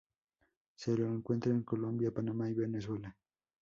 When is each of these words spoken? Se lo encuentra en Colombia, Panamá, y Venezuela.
Se 0.73 0.97
lo 0.97 1.05
encuentra 1.05 1.51
en 1.51 1.61
Colombia, 1.61 2.11
Panamá, 2.11 2.49
y 2.49 2.55
Venezuela. 2.55 3.15